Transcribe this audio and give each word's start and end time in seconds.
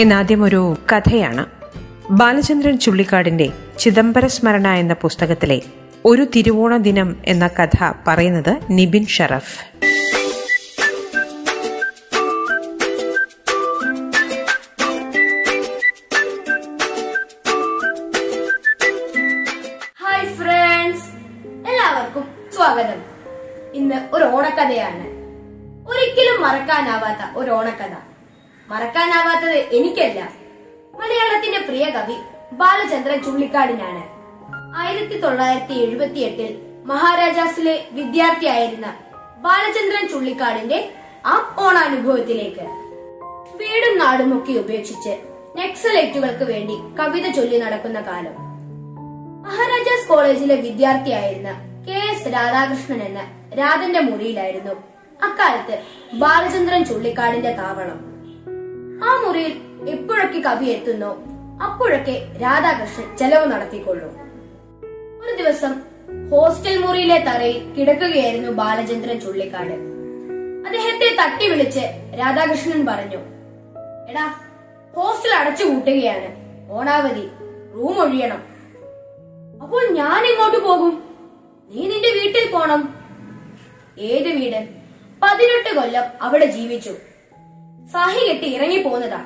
ഇന്നാദ്യം 0.00 0.42
ഒരു 0.42 0.76
കഥയാണ്. 0.92 1.46
ബാലചന്ദ്രൻ 2.10 2.78
ചുള്ളിക്കാടിന്റെ 2.78 3.48
ചിദംബര 3.78 4.26
സ്മരണ 4.26 4.68
എന്ന 4.68 4.94
പുസ്തകത്തിലെ 4.94 5.62
ഒരു 6.04 6.26
തിരുവോണ 6.36 6.76
ദിനം 6.76 7.16
എന്ന 7.24 7.46
കഥ 7.46 7.92
പറയുന്നത് 8.06 8.56
നിബിൻ 8.70 9.06
ഷറഫ്. 9.06 9.58
ഹായ് 20.02 20.34
ഫ്രണ്ട്സ് 20.34 21.08
എല്ലാവർക്കും 21.70 22.24
സ്വാഗതം. 22.54 23.02
ഇന്ന് 23.74 24.08
ഒരു 24.12 24.24
ഓണക്കഥയാണ്. 24.24 25.06
ഒരിക്കലും 25.88 26.42
മറക്കാനാവാത്ത 26.42 27.38
ഒരു 27.38 27.50
ഓണക്കഥ. 27.50 28.09
മറക്കാനാവാത്തത് 28.70 29.58
എനിക്കല്ല. 29.74 30.32
മലയാളത്തിന്റെ 31.00 31.58
പ്രിയ 31.58 31.84
കവി 31.84 32.14
ബാലചന്ദ്രൻ 32.52 33.22
ചുള്ളിക്കാടിനാണ്. 33.22 34.02
ആയിരത്തി 34.76 35.20
തൊള്ളായിരത്തി 35.20 35.72
എഴുപത്തി 35.72 36.18
എട്ടിൽ 36.18 36.58
മഹാരാജാസിലെ 36.84 37.84
വിദ്യാർത്ഥിയായിരുന്ന 37.92 38.94
ബാലചന്ദ്രൻ 39.38 40.08
ചുള്ളിക്കാടിന്റെ 40.08 40.90
ആ 41.26 41.54
ഓണാനുഭവത്തിലേക്ക്. 41.58 42.66
വീടും 43.56 43.98
നാടുമൊക്കെ 43.98 44.52
ഉപേക്ഷിച്ച് 44.52 45.18
നക്സലൈറ്റുകൾക്ക് 45.58 46.44
വേണ്ടി 46.44 46.76
കവിത 47.00 47.30
ചൊല്ലി 47.30 47.58
നടക്കുന്ന 47.58 48.00
കാലം. 48.00 48.36
മഹാരാജാസ് 49.42 50.08
കോളേജിലെ 50.08 50.54
വിദ്യാർത്ഥിയായിരുന്ന 50.54 51.48
കെ 51.88 51.98
എസ് 52.12 52.32
രാധാകൃഷ്ണൻ 52.32 53.02
എന്ന 53.02 53.20
രാധന്റെ 53.58 54.00
മുറിയിലായിരുന്നു 54.00 54.72
അക്കാലത്ത് 55.22 55.82
ബാലചന്ദ്രൻ 56.12 56.84
ചുള്ളിക്കാടിന്റെ 56.84 57.52
താവളം. 57.52 58.09
ആ 59.04 59.24
മുറിയിൽ 59.26 59.52
എപ്പോഴൊക്കെ 59.88 60.38
കവി 60.38 60.64
എത്തുന്നോ 60.64 61.18
അപ്പോഴൊക്കെ 61.62 62.26
രാധാകൃഷ്ണൻ 62.42 63.16
ചെലവ് 63.16 63.52
നടത്തിക്കൊള്ളു. 63.52 64.06
ഒരു 65.22 65.42
ദിവസം 65.42 65.82
ഹോസ്റ്റൽ 66.30 66.76
മുറിയിലെ 66.78 67.18
തറയിൽ 67.18 67.74
കിടക്കുകയായിരുന്നു 67.74 68.52
ബാലചന്ദ്രൻ 68.52 69.20
ചുള്ളിക്കാട്. 69.20 69.74
അദ്ദേഹത്തെ 70.66 71.16
തട്ടി 71.22 71.48
വിളിച്ച് 71.48 71.80
രാധാകൃഷ്ണൻ 72.18 72.86
പറഞ്ഞു 72.86 73.18
എടാ 74.10 74.34
ഹോസ്റ്റൽ 74.96 75.34
അടച്ചു 75.34 75.64
കൂട്ടുകയാണ് 75.64 76.28
ഓണാവധി 76.70 77.26
റൂം 77.74 78.00
ഒഴിയണം. 78.00 78.42
അപ്പോൾ 79.62 79.90
ഞാൻ 79.90 80.26
എങ്ങോട്ട് 80.26 80.58
പോകും? 80.58 81.02
നീ 81.70 81.80
നിന്റെ 81.80 82.10
വീട്ടിൽ 82.10 82.50
പോണം. 82.50 82.94
ഏത് 83.98 84.28
വീട്? 84.28 84.68
പതിനെട്ട് 85.22 85.76
കൊല്ലം 85.76 86.04
അവിടെ 86.22 86.46
ജീവിച്ചു. 86.46 86.94
സാഹി 87.92 88.28
കെട്ടി 88.28 88.46
ഇറങ്ങി 88.54 88.82
പോന്നതാ 88.82 89.20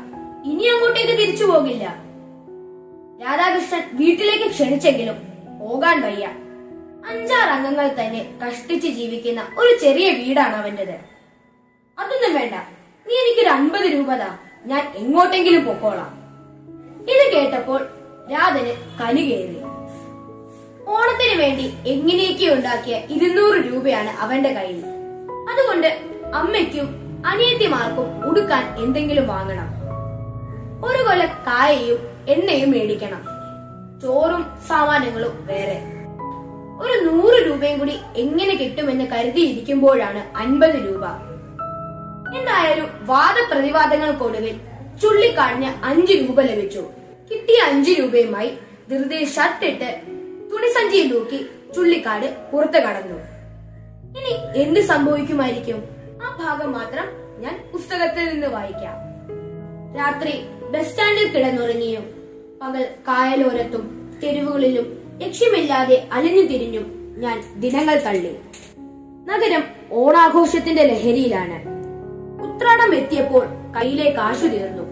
ഇനി 0.44 0.64
അങ്ങോട്ടേക്ക് 0.64 1.12
തിരിച്ചു 1.12 1.44
പോകില്ല. 1.44 1.84
രാധാകൃഷ്ണൻ 3.22 3.82
വീട്ടിലേക്ക് 3.92 4.50
ക്ഷണിച്ചെങ്കിലും 4.50 5.14
പോകാൻ 5.60 6.02
വയ്യ. 6.02 6.26
അഞ്ചാറ് 7.08 7.50
അംഗങ്ങൾ 7.50 7.96
തന്നെ 8.00 8.38
കഷ്ടിച്ച് 8.46 8.88
ജീവിക്കുന്ന 8.88 9.46
ഒരു 9.58 9.78
ചെറിയ 9.78 10.10
വീടാണ് 10.10 10.56
അവന്റേത് 10.56 10.96
അതൊന്നും 11.98 12.34
വേണ്ട. 12.34 12.54
നീ 13.06 13.14
എനിക്കൊരു 13.14 13.48
അൻപത് 13.48 13.92
രൂപ 13.92 14.14
താ. 14.14 14.38
ഞാൻ 14.66 14.92
എങ്ങോട്ടെങ്കിലും 14.96 15.64
പൊക്കോളാം. 15.64 16.24
ഇത് 17.02 17.32
കേട്ടപ്പോൾ 17.32 17.86
രാധന് 18.32 18.98
കലി 19.00 19.22
കയറി. 19.22 19.58
ഓണത്തിന് 20.88 21.38
വേണ്ടി 21.40 21.72
എങ്ങനെയൊക്കെ 21.86 22.54
ഉണ്ടാക്കിയ 22.54 22.96
ഇരുന്നൂറ് 23.10 23.56
രൂപയാണ് 23.56 24.10
അവന്റെ 24.10 24.52
കയ്യിൽ. 24.52 24.84
അതുകൊണ്ട് 25.50 25.86
അമ്മയ്ക്കും 26.34 27.03
അനിയത്തിമാർക്കും 27.24 28.24
ഉടുക്കാൻ 28.24 28.78
എന്തെങ്കിലും 28.78 29.26
വാങ്ങണം. 29.26 29.68
ഒരു 30.84 31.02
കൊല 31.02 31.24
കായയും 31.24 31.98
എണ്ണയും 32.28 32.70
മേടിക്കണം. 32.70 33.22
ചോറും 34.00 34.46
സാമാനങ്ങളും 34.68 35.46
വേറെ. 35.46 35.82
ഒരു 36.80 37.04
നൂറ് 37.04 37.46
രൂപയും 37.46 37.78
കൂടി 37.78 37.98
എങ്ങനെ 38.16 38.54
കിട്ടുമെന്ന് 38.54 39.04
കരുതിയിരിക്കുമ്പോഴാണ് 39.04 40.36
അൻപത് 40.36 40.74
രൂപ. 40.74 41.04
എന്തായാലും 42.38 42.88
വാദപ്രതിവാദങ്ങൾക്കൊടുവിൽ 43.00 44.60
ചുള്ളിക്കാടിന് 45.02 45.84
അഞ്ചു 45.84 46.12
രൂപ 46.12 46.40
ലഭിച്ചു. 46.40 46.84
കിട്ടിയ 47.30 47.62
അഞ്ചു 47.66 47.92
രൂപയുമായി 47.92 48.58
ധൃതിയിൽ 48.90 49.24
ഷർട്ടിട്ട് 49.24 50.00
തുണിസഞ്ചിയിൽ 50.52 51.12
തൂക്കി 51.12 51.46
ചുള്ളിക്കാട് 51.74 52.36
പുറത്തു 52.52 52.78
കടന്നു. 52.78 53.18
ഇനി 54.18 54.58
എന്ത് 54.62 54.80
സംഭവിക്കുമായിരിക്കും? 54.80 55.93
ആ 56.24 56.36
ഭാഗം 56.40 56.72
മാത്രം 56.72 57.04
ഞാൻ 57.42 57.64
പുസ്തകത്തിൽ 57.72 58.32
നിന്ന് 58.32 58.46
വായിക്കാം. 58.46 58.94
രാത്രി 59.96 60.44
ബസ് 60.70 60.88
സ്റ്റാൻഡിൽ 60.88 61.28
കിടന്നുറങ്ങിയും 61.28 62.14
പകൽ 62.62 62.86
കായലോരത്തും 63.08 64.12
തെരുവുകളിലും 64.22 65.18
ലക്ഷ്യമില്ലാതെ 65.22 66.08
അലിഞ്ഞു 66.12 66.42
തിരിഞ്ഞും 66.42 67.16
ഞാൻ 67.18 67.60
ദിനങ്ങൾ 67.60 67.94
തള്ളി. 67.94 68.36
നഗരം 69.26 69.64
ഓണാഘോഷത്തിന്റെ 69.92 70.82
ലഹരിയിലാണ്. 70.82 71.58
ഉത്രാടം 72.42 72.94
എത്തിയപ്പോൾ 72.94 73.46
കയ്യിലെ 73.76 74.10
കാശു 74.10 74.46
തീർന്നു. 74.46 74.82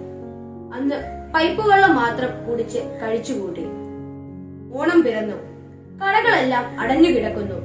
അന്ന് 0.76 0.97
പൈപ്പ് 1.34 1.69
വെള്ളം 1.69 1.97
മാത്രം 1.97 2.50
കുടിച്ച് 2.50 2.78
കഴിച്ചുകൂട്ടി. 2.78 3.65
ഓണം 4.75 5.03
പിറന്നു. 5.03 5.37
കടകളെല്ലാം 6.04 6.81
അടഞ്ഞു 6.81 7.09
കിടക്കുന്നു 7.09 7.56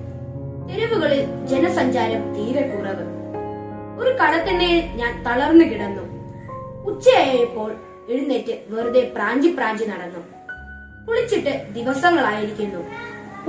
തെരുവുകളിൽ 0.67 1.45
ജനസഞ്ചാരം 1.45 2.33
തീരെ 2.33 2.61
കുറവ്. 2.61 3.16
ഒരു 3.97 4.09
കടത്തിണ്ണയിൽ 4.09 4.85
ഞാൻ 4.85 5.23
തളർന്നു 5.23 5.65
കിടന്നു. 5.65 6.03
ഉച്ചയായപ്പോൾ 6.83 7.75
എഴുന്നേറ്റ് 8.09 8.61
വെറുതെ 8.67 9.11
പ്രാഞ്ചി 9.15 9.47
പ്രാഞ്ചി 9.47 9.83
നടന്നു. 9.85 10.19
കുളിച്ചിട്ട് 11.07 11.67
ദിവസങ്ങളായിരിക്കുന്നു. 11.73 12.79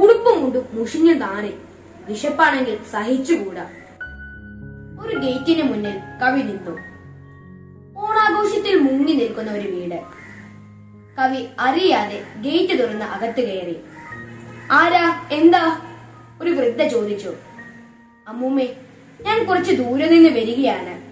ഉടുപ്പും 0.03 0.43
മുണ്ടും 0.43 0.69
മുഷിഞ്ഞു 0.73 1.15
താറി 1.15 1.55
വിശപ്പാണെങ്കിൽ 2.09 2.79
സഹിച്ചുകൂടാ. 2.93 3.67
ഒരു 5.01 5.17
ഗേറ്റിന് 5.17 5.63
മുന്നിൽ 5.63 5.97
കവി 6.23 6.43
നിന്നു. 6.43 6.71
ഓണാഘോഷത്തിൽ 8.01 8.79
മുങ്ങി 8.79 9.13
നിൽക്കുന്ന 9.13 9.51
ഒരു 9.53 9.69
വീട്. 9.69 10.03
കവി 11.19 11.47
അറിയാതെ 11.59 12.23
ഗേറ്റ് 12.41 12.83
തുറന്ന് 12.83 13.05
അകത്ത് 13.05 13.41
കയറി. 13.41 13.81
ആരാ? 14.73 15.29
എന്താ? 15.33 15.81
ഒരു 16.43 16.51
വൃദ്ധ 16.51 16.83
ചോദിച്ചു. 16.83 17.35
അമ്മൂമ്മേ 18.29 18.69
ഞാൻ 19.21 19.47
കുറച്ച് 19.47 19.73
ദൂരെ 19.73 20.09
നിന്ന് 20.09 20.29
വരികയാണ്. 20.29 21.09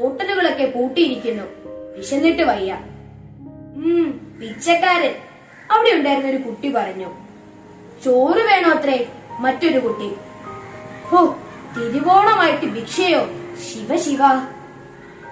ഹോട്ടലുകളൊക്കെ 0.00 0.64
പൂട്ടിയിരിക്കുന്നു. 0.64 1.42
വിശന്നിട്ട് 1.98 2.42
വയ്യ. 2.42 2.78
ഉം 3.76 4.36
പിച്ചക്കാരൻ. 4.40 5.14
അവിടെ 5.70 5.90
ഉണ്ടായിരുന്ന 5.90 6.30
ഒരു 6.30 6.36
കുട്ടി 6.36 6.68
പറഞ്ഞു. 6.68 7.06
ചോറ് 8.04 8.38
വേണോ 8.38 8.70
അത്രേ? 8.70 9.08
മറ്റൊരു 9.40 9.78
കുട്ടി. 9.78 10.14
ഹോ 11.02 11.36
തിരുവോണമായിട്ട് 11.76 12.66
ഭിക്ഷയോ? 12.66 13.26
ശിവ 13.72 13.96
ശിവ. 13.96 14.20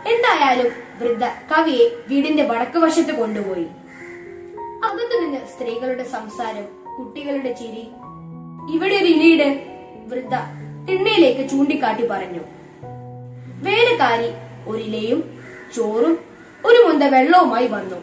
എന്തായാലും 0.06 0.72
വൃദ്ധ 1.00 1.25
കവിയെ 1.25 1.89
വീടിന്റെ 2.09 2.42
വടക്ക് 2.42 2.78
വശത്ത് 2.78 3.13
കൊണ്ടുപോയി. 3.13 3.66
അകത്തു 4.84 5.21
നിന്ന് 5.21 5.36
സ്ത്രീകളുടെ 5.36 6.04
സംസാരം 6.04 6.65
കുട്ടികളുടെ 6.98 7.53
ചിരി. 7.53 7.89
ഇവിടെ 8.75 8.95
ഒരു 8.95 9.04
ഇലയിട് 9.04 9.65
വൃദ്ധ 10.07 10.34
തിണ്ണയിലേക്ക് 10.91 11.51
ചൂണ്ടിക്കാട്ടി 11.51 12.07
പറഞ്ഞു. 12.07 12.41
വേലക്കാരി 13.63 14.28
ഒരിലയും 14.71 15.39
ചോറും 15.77 16.19
ഒരു 16.65 16.78
മുന്ത 16.89 17.03
വെള്ളവുമായി 17.03 17.66
വന്നു. 17.66 17.97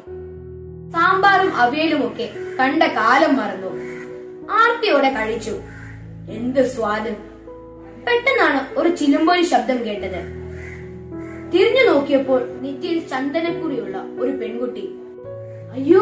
സാമ്പാറും 0.92 1.56
അവിയലുമൊക്കെ 1.56 2.30
കണ്ട 2.60 2.84
കാലം 2.84 3.38
മറന്നു. 3.38 3.68
ആർത്തിയോടെ 4.52 5.10
കഴിച്ചു. 5.10 5.52
എന്ത് 6.30 6.70
സ്വാദ്. 6.70 7.16
പെട്ടെന്നാണ് 8.08 8.80
ഒരു 8.80 8.96
ചിലുമ്പൊലി 8.96 9.42
ശബ്ദം 9.42 9.86
കേട്ടത്. 9.86 10.38
തിരിഞ്ഞു 11.54 11.94
നോക്കിയപ്പോൾ 11.94 12.62
നെറ്റിയിൽ 12.62 13.08
ചന്ദനക്കുറിയുള്ള 13.08 13.98
ഒരു 14.20 14.32
പെൺകുട്ടി. 14.32 14.90
അയ്യോ 15.72 16.02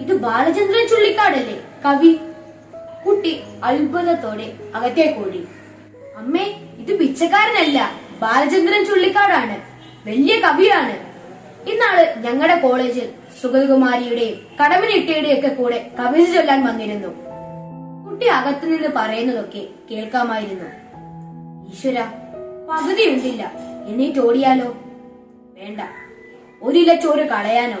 ഇത് 0.00 0.12
ബാലചന്ദ്രൻ 0.12 0.88
ചുള്ളിക്കാടല്ലേ? 0.88 1.60
കവി. 1.86 2.18
കുട്ടി 3.06 3.40
അത്ഭുതത്തോടെ 3.64 4.52
അകത്തേക്കോടി 4.74 5.46
അമ്മേ 6.18 6.60
ഇത് 6.78 6.98
പിച്ചക്കാരനല്ല. 6.98 7.90
ബാലചന്ദ്രൻ 8.22 8.84
ചുള്ളിക്കാടാണ്. 8.84 9.60
വലിയ 10.08 10.40
കവിയാണ്. 10.40 11.08
ഇന്നാൾ 11.70 12.14
ഞങ്ങളുടെ 12.16 12.58
കോളേജിൽ 12.58 13.10
സുഗതകുമാരിയുടെയും 13.42 14.40
കടമനിട്ടയുടെയും 14.64 15.38
ഒക്കെ 15.38 15.48
കൂടെ 15.48 15.90
കവിത 15.98 16.34
ചൊല്ലാൻ 16.34 16.66
വന്നിരുന്നു. 16.66 17.08
കുട്ടി 18.08 18.26
അകത്തുനിന്ന് 18.26 18.88
പറയുന്നതൊക്കെ 18.96 19.68
കേൾക്കാമായിരുന്നു. 19.90 20.64
ഈശ്വര 21.72 22.00
പകുതി 22.70 23.08
ഉണ്ടില്ല. 23.08 23.52
എണീറ്റ് 23.88 24.18
ഓടിയാലോ? 24.18 24.76
വേണ്ട. 25.58 25.80
ഒരില 26.62 26.94
ചോറ് 26.94 27.28
കളയാനോ? 27.28 27.78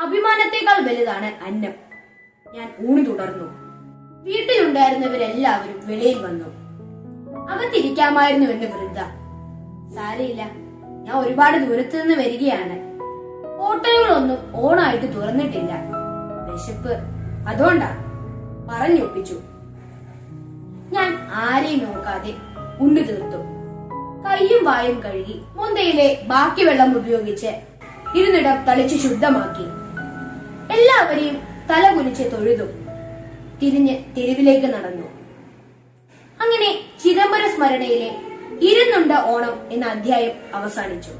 അഭിമാനത്തെക്കാൾ 0.00 0.80
വലുതാണ് 0.80 1.44
അന്നം. 1.44 1.72
ഞാൻ 2.54 2.74
ഊണ് 2.88 3.06
തുടർന്നു. 3.06 3.44
വീട്ടിലുണ്ടായിരുന്നവരെല്ലാവരും 4.24 5.86
വെളിയിൽ 5.86 6.18
വന്നു. 6.18 6.63
അകത്തിരിക്കാമായിരുന്നുവെന്ന് 7.50 8.66
വൃദ്ധ. 8.66 9.00
സാരയില്ല 9.94 10.42
ഞാൻ 11.04 11.16
ഒരുപാട് 11.16 11.56
ദൂരത്തു 11.56 11.96
നിന്ന് 11.96 12.14
വരികയാണ്. 12.14 12.76
ഹോട്ടലുകളൊന്നും 13.58 14.38
ഓണായിട്ട് 14.54 15.06
തുറന്നിട്ടില്ല. 15.16 15.72
വിശപ്പ് 16.50 16.92
അതുകൊണ്ടാ 17.48 17.90
പറഞ്ഞൊപ്പിച്ചു 18.68 19.36
ഞാൻ 20.92 21.10
ആരെയും 21.34 21.80
നോക്കാതെ 21.84 22.32
ഉണ്ടു 22.80 23.00
തീർത്തു. 23.00 23.40
കയ്യും 24.26 24.64
വായും 24.64 25.00
കഴുകി 25.00 25.42
മുന്തയിലെ 25.56 26.08
ബാക്കി 26.26 26.62
വെള്ളം 26.64 26.96
ഉപയോഗിച്ച് 26.98 27.50
ഇരുന്നിടം 28.16 28.64
തളിച്ച് 28.64 28.96
ശുദ്ധമാക്കി. 28.96 29.66
എല്ലാവരെയും 30.74 31.36
തല 31.70 31.94
കുനിച്ച് 31.94 32.22
തൊഴുതു. 32.22 32.66
തിരിഞ്ഞ് 33.62 33.94
തെരുവിലേക്ക് 34.16 34.66
നടന്നു. 34.66 35.06
അങ്ങനെ 36.44 36.70
ചിദംബര 37.04 37.42
സ്മരണയിലെ 37.54 38.10
ഇരുന്നുണ്ട 38.62 39.12
ഓണം 39.12 39.72
എന്ന 39.72 39.84
അധ്യായം 39.86 40.34
അവസാനിച്ചു. 40.54 41.12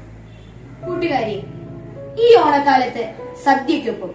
കൂട്ടുകാരി 0.85 1.37
ഈ 2.21 2.35
ഓണക്കാലത്ത് 2.35 3.03
സദ്യക്കൊപ്പം 3.45 4.11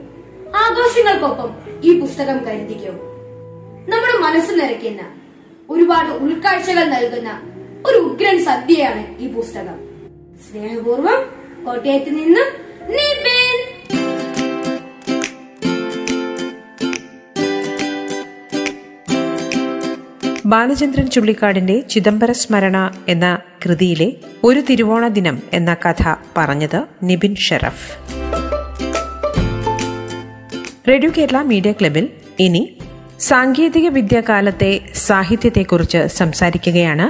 ആഘോഷങ്ങൾക്കൊപ്പം 0.57 1.51
ഈ 1.85 2.01
പുസ്തകം 2.01 2.39
കരുതിക്കോ. 2.45 2.93
നമ്മുടെ 3.91 4.17
മനസ്സ് 4.23 4.53
നിറയ്ക്കുന്ന 4.55 5.03
ഒരുപാട് 5.71 6.11
ഉൾക്കാഴ്ചകൾ 6.25 6.85
നൽകുന്ന 6.85 7.31
ഒരു 7.87 7.99
ഉഗ്രൻ 7.99 8.45
സദ്യയാണ് 8.45 9.19
ഈ 9.19 9.33
പുസ്തകം. 9.33 9.79
സ്നേഹപൂർവം 10.47 11.21
കോട്ടയത്ത് 11.67 12.11
നിന്നും 12.11 12.49
നിബിൻ 12.97 13.40
ബാലചന്ദ്രൻ 20.50 21.06
ചുള്ളിക്കാടിന്റെ 21.06 21.81
ചിദംബര 21.91 22.32
സ്മരണ 22.32 22.76
എന്ന 23.08 23.38
കൃതിയിലെ 23.64 24.12
ഒരു 24.44 24.61
തിരുവോണ 24.61 25.08
ദിനം 25.08 25.37
എന്ന 25.52 25.76
കഥ 25.85 26.14
പറഞ്ഞത് 26.37 26.79
നിബിൻ 27.02 27.35
ഷെറഫ്. 27.35 27.88
റേഡിയോ 30.88 31.11
കേരള 31.19 31.43
മീഡിയ 31.43 31.73
ക്ലബിൽ 31.73 32.08
ഇനി 32.38 32.62
സാങ്കേതിക 33.20 33.88
വിദ്യാകാലത്തെ 33.88 34.81
സാഹിത്യത്തെക്കുറിച്ച് 34.94 36.06
സംസാരിക്കുകയാണ്. 36.06 37.06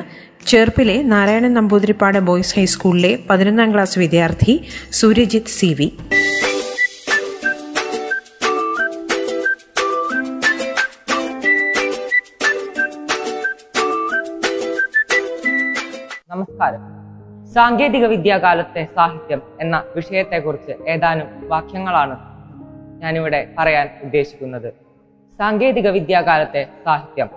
ചേർപ്പിലെ 0.47 1.03
നാരായണൻ 1.03 1.55
നമ്പൂതിരിപ്പാട് 1.55 2.19
ബോയ്സ് 2.19 2.57
ഹൈസ്കൂളിലെ 2.57 3.19
പതിനൊന്നാം 3.31 3.73
ക്ലാസ് 3.75 3.99
വിദ്യാർത്ഥി 3.99 4.55
സൂര്യജിത്ത് 4.93 5.55
സി 5.59 5.71
വി. 5.79 5.89
നമസ്കാരം 16.61 16.83
സാങ്കേതിക 17.55 18.05
വിദ്യാകാലത്തെ 18.07 18.83
സാഹിത്യം 18.97 19.43
എന്ന 19.61 19.77
വിഷയത്തെക്കുറിച്ച് 19.97 20.73
ഏതാനും 20.93 21.29
വാക്യങ്ങളാണ് 21.49 22.17
ഞാനിവിടെ 23.03 23.41
പറയാൻ 23.59 23.87
ഉദ്ദേശിക്കുന്നത്. 24.03 24.69
സാങ്കേതിക 25.39 25.89
വിദ്യാകാലത്തെ 25.89 26.63
സാഹിത്യം. 26.85 27.31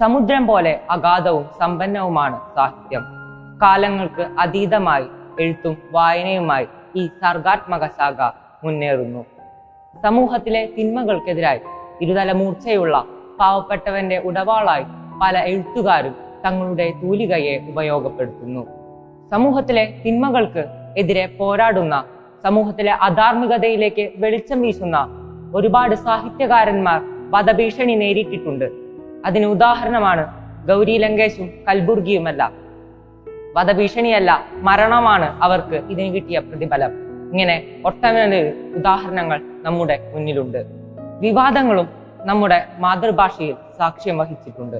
സമുദ്രം 0.00 0.46
പോലെ 0.46 0.72
അഗാധവും 0.90 1.46
സമ്പന്നവുമാണ് 1.60 2.40
സാഹിത്യം. 2.56 3.04
കാലങ്ങൾക്ക് 3.62 4.26
അതീതമായി 4.40 5.06
എഴുത്തും 5.40 5.76
വായനയുമായി 5.92 6.68
ഈ 6.96 7.06
സർഗാത്മക 7.22 7.86
ശാഖ 7.86 8.20
മുന്നേറുന്നു. 8.64 9.24
സമൂഹത്തിലെ 10.02 10.64
തിന്മകൾക്കെതിരായി 10.78 11.62
ഇരുതല 12.02 12.32
മൂർച്ചയുള്ള 12.42 13.04
പാവപ്പെട്ടവന്റെ 13.40 14.18
ഉടവാളായി 14.28 14.86
പല 15.22 15.36
എഴുത്തുകാരും 15.50 16.16
തങ്ങളുടെ 16.46 16.92
തൂലികയെ 17.02 17.58
ഉപയോഗപ്പെടുത്തുന്നു. 17.68 18.66
സമൂഹത്തിലെ 19.30 19.94
തിന്മകൾക്ക് 20.06 20.64
എതിരെ 20.96 21.26
പോരാടുന്ന 21.26 22.04
സമൂഹത്തിലെ 22.44 22.92
അധാർമികതയിലേക്ക് 22.92 24.10
വെളിച്ചം 24.16 24.62
വീശുന്ന 24.62 25.08
ഒരുപാട് 25.54 25.94
സാഹിത്യകാരന്മാർ 25.94 27.00
വധഭീഷണി 27.30 27.94
നേരിട്ടിട്ടുണ്ട്. 27.94 28.70
അതിന് 29.24 29.46
ഉദാഹരണമാണ് 29.46 30.26
ഗൗരി 30.68 30.98
ലങ്കേശും 30.98 31.50
കൽബുർഗിയുമല്ല. 31.68 32.52
വധഭീഷണിയല്ല 33.56 34.44
മരണമാണ് 34.52 35.38
അവർക്ക് 35.42 35.74
ഇതിന് 35.74 36.14
കിട്ടിയ 36.14 36.38
പ്രതിഫലം. 36.38 36.92
ഇങ്ങനെ 37.32 37.82
ഒട്ടനവധി 37.84 38.72
ഉദാഹരണങ്ങൾ 38.76 39.40
നമ്മുടെ 39.62 40.12
മുന്നിലുണ്ട്. 40.14 40.66
വിവാദങ്ങളും 41.20 41.88
നമ്മുടെ 42.20 42.66
മാതൃഭാഷയിൽ 42.78 43.54
സാക്ഷ്യം 43.78 44.18
വഹിച്ചിട്ടുണ്ട്. 44.18 44.76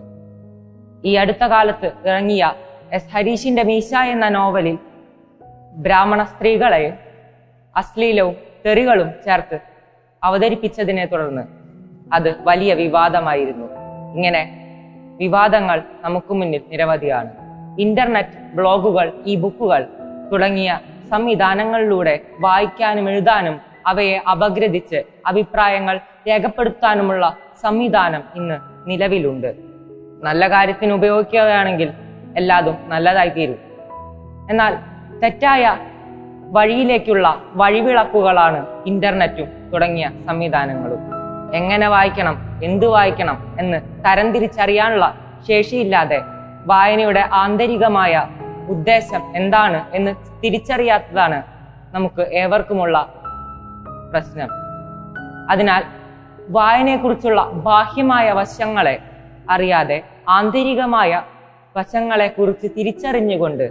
ഈ 1.07 1.15
അടുത്ത 1.15 1.45
കാലത്ത് 1.45 1.93
ഇറങ്ങിയ 2.07 2.55
എസ് 2.93 3.11
ഹരീഷിന്റെ 3.15 3.63
മീശ 3.63 3.95
എന്ന 3.95 4.29
നോവലിൽ 4.29 4.79
ബ്രാഹ്മണ 5.77 6.23
സ്ത്രീകളെ 6.23 6.99
അശ്ലീലവും 7.77 8.37
തെറികളും 8.67 9.11
ചേർത്ത് 9.25 9.61
അവതരിപ്പിച്ചതിനെ 10.25 11.07
തുടർന്ന് 11.07 11.43
അത് 12.13 12.37
വലിയ 12.43 12.75
വിവാദമായിരുന്നു. 12.75 13.67
ഇങ്ങനെ 14.15 14.43
വിവാദങ്ങൾ 15.17 15.83
നമുക്ക് 16.01 16.35
മുന്നിൽ 16.35 16.63
നിരവധിയാണ്. 16.69 17.31
ഇന്റർനെറ്റ് 17.79 18.39
ബ്ലോഗുകൾ 18.55 19.13
ഇ 19.27 19.37
ബുക്കുകൾ 19.37 19.89
തുടങ്ങിയ 20.33 20.81
സംവിധാനങ്ങളിലൂടെ 21.11 22.21
വായിക്കാനും 22.41 23.11
എഴുതാനും 23.11 23.61
അവയെ 23.87 24.17
അപഗ്രഥിച്ച് 24.31 25.03
അഭിപ്രായങ്ങൾ 25.27 26.01
രേഖപ്പെടുത്താനുമുള്ള 26.29 27.37
സംവിധാനം 27.63 28.23
ഇന്ന് 28.35 28.59
നിലവിലുണ്ട്. 28.91 29.76
നല്ല 30.23 30.49
കാര്യത്തിന് 30.49 30.93
ഉപയോഗിക്കുകയാണെങ്കിൽ 30.93 31.93
എല്ലാതും 32.37 32.77
നല്ലതായി 32.89 33.29
തീരും 33.29 33.59
എന്നാൽ 34.51 34.75
തെറ്റായ 35.23 35.77
വഴിയിലേക്കുള്ള 36.53 37.43
വഴിവിളക്കുകളാണ് 37.55 38.67
ഇന്റർനെറ്റും 38.87 39.71
തുടങ്ങിയ 39.73 40.11
സംവിധാനങ്ങളും. 40.29 40.99
എങ്ങനെ 41.55 41.89
വായിക്കണം 41.89 42.61
എന്ത് 42.63 42.87
വായിക്കണം 42.87 43.57
എന്ന് 43.59 43.81
തരംതിരിച്ചറിയാനുള്ള 44.05 45.15
ശേഷിയില്ലാതെ 45.49 46.21
വായനയുടെ 46.67 47.29
ആന്തരികമായ 47.33 48.27
ഉദ്ദേശം 48.69 49.37
എന്താണ് 49.37 49.85
എന്ന് 49.93 50.15
തിരിച്ചറിയാത്തതാണ് 50.45 51.43
നമുക്ക് 51.95 52.21
ഏവർക്കുമുള്ള 52.33 53.09
പ്രശ്നം. 54.11 54.49
അതിനാൽ 55.51 55.83
വായനയെക്കുറിച്ചുള്ള 56.49 57.51
ബാഹ്യമായ 57.53 58.33
വശങ്ങളെ 58.33 59.01
അറിയാതെ 59.51 60.03
ആന്തരികമായ 60.29 61.23
വശങ്ങളെ 61.77 62.29
കുറിച്ച് 62.29 62.67
തിരിച്ചറിഞ്ഞുകൊണ്ട് 62.79 63.71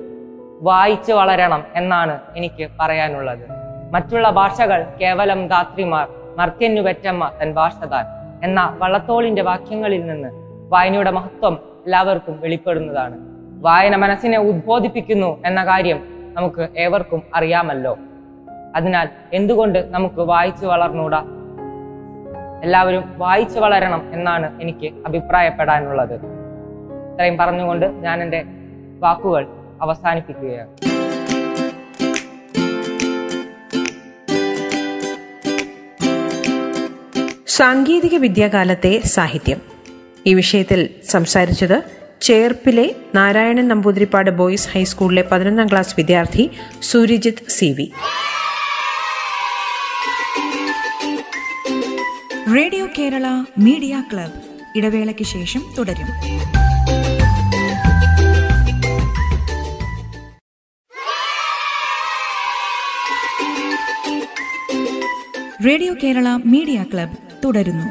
വായിച്ചു 0.62 1.14
വളരണം 1.14 1.64
എന്നാണ് 1.76 2.20
എനിക്ക് 2.36 2.70
പറയാനുള്ളത്. 2.80 3.48
മറ്റുള്ള 3.92 4.30
ഭാഷകൾ 4.30 4.86
കേവലം 5.02 5.48
ധാത്രിമാർ 5.48 6.08
മർത്യന്നു 6.38 6.82
പെറ്റമ്മ 6.82 7.32
തൻ 7.42 7.54
ഭാഷതാൻ 7.54 8.06
എന്ന 8.44 8.78
വള്ളത്തോളിന്റെ 8.78 9.42
വാക്യങ്ങളിൽ 9.42 10.06
നിന്ന് 10.06 10.30
വായനയുടെ 10.70 11.12
മഹത്വം 11.12 11.60
എല്ലാവർക്കും 11.86 12.40
വെളിപ്പെടുന്നതാണ്. 12.40 13.18
വായന 13.62 13.96
മനസ്സിനെ 13.96 14.38
ഉദ്ബോധിപ്പിക്കുന്നു 14.38 15.44
എന്ന 15.46 15.66
കാര്യം 15.66 16.00
നമുക്ക് 16.34 16.68
ഏവർക്കും 16.78 17.24
അറിയാമല്ലോ. 17.36 17.98
അതിനാൽ 18.76 19.10
എന്തുകൊണ്ട് 19.34 19.80
നമുക്ക് 19.90 20.22
വായിച്ചു 20.22 20.66
വളർന്നൂടാ? 20.66 21.24
എല്ലാവരും 22.64 23.04
വായിച്ചു 23.18 23.60
വളരണം 23.60 24.14
എന്നാണ് 24.14 24.62
എനിക്ക് 24.62 24.94
അഭിപ്രായപ്പെടാനുള്ളത്. 25.06 26.14
ഇത്രയും 27.14 27.38
പറഞ്ഞുകൊണ്ട് 27.38 27.86
ഞാൻ 27.86 28.24
എന്റെ 28.24 28.44
വാക്കുകൾ 29.00 29.48
അവസാനിപ്പിക്കുകയാണ്. 29.82 30.70
സാങ്കേതിക 37.48 38.18
വിദ്യാകാലത്തെ 38.18 39.00
സാഹിത്യം. 39.00 39.62
ഈ 40.26 40.34
വിഷയത്തിൽ 40.34 40.90
സംസാരിച്ചത് 41.10 41.84
ചേർപ്പിലെ 42.22 42.96
നാരായണൻ 43.16 43.68
നമ്പൂതിരിപ്പാട് 43.68 44.30
ബോയ്സ് 44.30 44.70
ഹൈസ്കൂളിലെ 44.70 45.24
പതിനൊന്നാം 45.32 45.68
ക്ലാസ് 45.68 45.96
വിദ്യാർത്ഥി 45.98 46.52
Suryajith 46.82 47.50
C 47.50 47.92
radio 52.56 52.86
Kerala 52.98 53.26
media 53.58 54.04
club 54.12 54.38
ഇടവേളയ്ക്ക് 54.76 55.26
ശേഷം 55.26 55.62
തുടരും. 55.78 56.10
റേഡിയോ 65.66 65.94
കേരള 66.04 66.28
മീഡിയ 66.46 66.86
ക്ലബ് 66.94 67.18
തുടരുന്നു. 67.44 67.88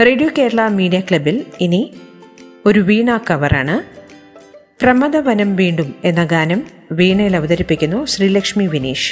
റേഡിയോ 0.00 0.30
കേരള 0.38 0.68
മീഡിയ 0.68 1.00
ക്ലബിൽ 1.00 1.46
ഇനി 1.60 1.82
ഒരു 2.66 2.80
വീണ 2.80 3.16
കവറാണ്. 3.16 3.95
പ്രമദവനം 4.80 5.56
വീണ്ടും 5.56 5.94
എന്ന 6.04 6.24
ഗാനം 6.24 6.60
വീണയിൽ 6.92 7.36
അവതരിപ്പിക്കുന്നു 7.36 8.04
ശ്രീലക്ഷ്മി 8.04 8.66
വിനീഷ്. 8.66 9.10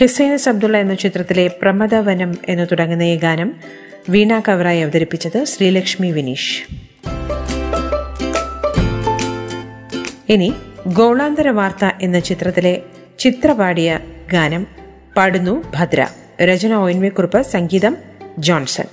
ഹിസൈനസ് 0.00 0.48
അബ്ദുള്ള 0.48 0.78
എന്ന 0.78 0.94
ചിത്രത്തിലെ 0.94 1.50
പ്രമദവനം 1.62 2.38
എന്ന് 2.48 2.66
തുടങ്ങുന്ന 2.70 3.02
ഈ 3.02 3.18
ഗാനം 3.18 3.60
വീണ 4.08 4.38
കവറായി 4.38 4.80
അവതരിപ്പിച്ചത് 4.80 5.44
ശ്രീലക്ഷ്മി 5.44 6.10
വിനീഷ്. 6.10 6.62
ഇനി 10.28 10.54
ഗോളാന്തര 10.86 11.48
വാർത്ത 11.48 11.90
എന്ന 12.02 12.18
ചിത്രത്തിലെ 12.18 12.82
ചിത്രപാടിയ 13.18 14.00
ഗാനം 14.32 14.66
പാടുന്നു 15.16 15.64
ഭദ്ര. 15.74 16.08
രചന 16.42 16.74
ഒയിൻവേക്കുറിപ്പ് 16.74 17.42
സംഗീതം 17.42 17.96
ജോൺസൺ. 18.38 18.84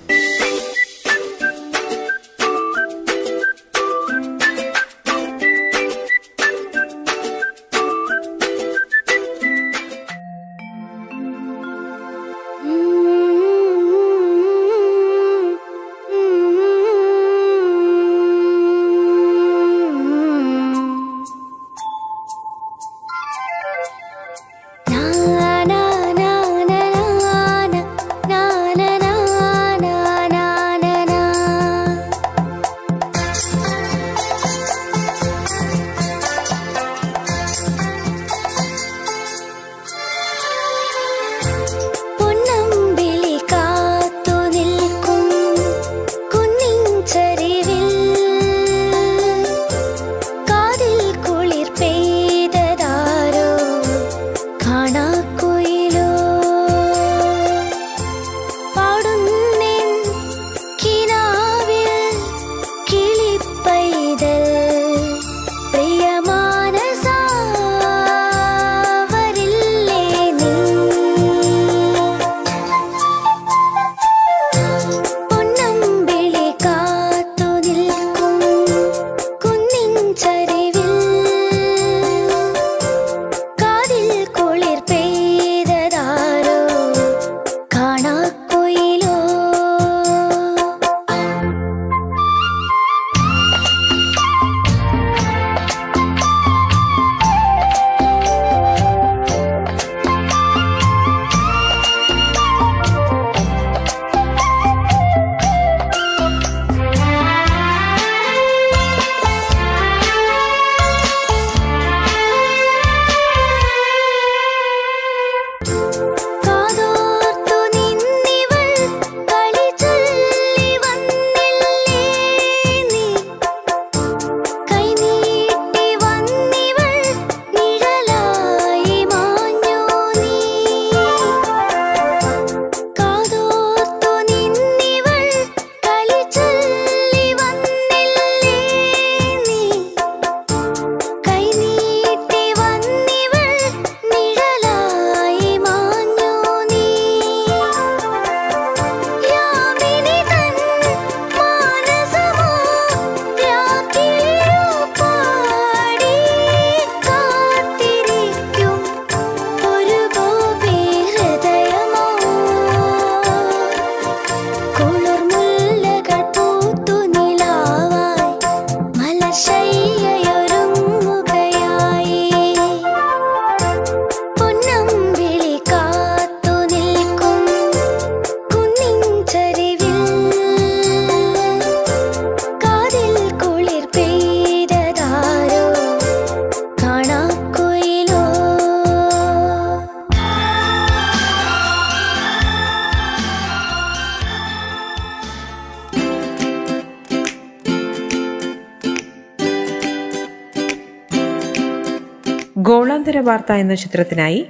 വാർത്ത 203.25 203.51
എന്ന 203.51 203.75
ചിത്രത്തിനായി 203.75 204.45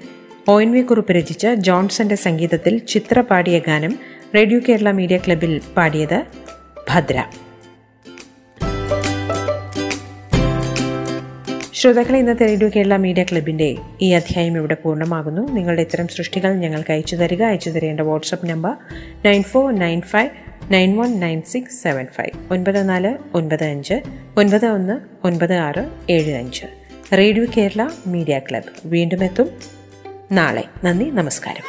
ഒ 0.48 0.62
എൻ 0.62 0.72
വി 0.72 0.82
കുറിപ്പ് 0.82 1.12
രചിച്ച 1.12 1.48
ജോൺസന്റെ 1.68 2.16
സംഗീതത്തിൽ 2.16 2.78
ചിത്ര 2.78 3.22
പാടിയ 3.22 3.60
ഗാനം 3.60 4.00
റേഡിയോ 4.36 4.60
കേരള 4.70 4.92
മീഡിയ 4.92 5.18
ക്ലബിൽ 5.18 5.62
പാടിയത് 5.78 6.20
ഭദ്ര. 6.90 7.26
ശ്രോതാക്കളെ 11.74 12.20
ഇന്നത്തെ 12.20 12.46
റേഡിയോ 12.46 12.70
കേരള 12.76 12.96
മീഡിയ 12.96 13.24
ക്ലബിന്റെ 13.24 13.76
ഈ 14.02 14.12
അധ്യായം 14.12 14.58
ഇവിടെ 14.58 14.78
പൂർണമാകുന്നു. 14.84 15.42
നിങ്ങളുടെ 15.52 15.82
ഇത്തരം 15.82 16.08
സൃഷ്ടികൾ 16.08 16.54
ഞങ്ങൾക്ക് 16.54 16.92
അയച്ചു 16.92 17.16
തരിക. 17.16 17.44
അയച്ചു 17.44 17.70
തരേണ്ട 17.70 18.02
WhatsApp 18.02 18.50
number 18.50 18.74
nine 19.26 19.44
four 19.44 19.68
nine 19.76 20.02
five 20.02 20.30
nine 20.74 20.98
one 20.98 21.20
nine 21.20 21.42
six 21.42 21.84
seven 21.84 22.08
five. 22.18 22.54
ഒൻപത് 22.54 22.90
നാല് 22.90 23.12
ഒൻപത് 23.34 23.64
അഞ്ച് 23.64 23.98
ഒൻപത് 24.38 24.66
ഒന്ന് 24.66 24.96
ഒൻപത് 25.28 25.54
ആറ് 25.68 25.84
ഏഴ് 26.10 26.34
അഞ്ച്. 26.42 26.85
Radio 27.14 27.46
Kerala 27.58 27.90
media 28.08 28.40
club. 28.40 28.66
വീണ്ടും 28.86 29.24
എത്തും. 29.24 29.50
നാളെ. 30.32 30.64
നന്ദി. 30.84 31.06
നമസ്കാരം. 31.06 31.64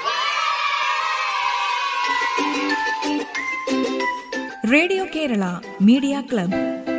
Radio 4.72 5.06
Kerala 5.16 5.42
media 5.82 6.22
club. 6.32 6.95